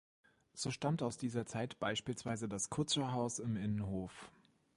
So 0.55 0.71
stammt 0.71 1.03
aus 1.03 1.17
dieser 1.19 1.45
Zeit 1.45 1.77
beispielsweise 1.77 2.49
das 2.49 2.71
Kutscherhaus 2.71 3.37
im 3.37 3.55
Innenhof. 3.55 4.31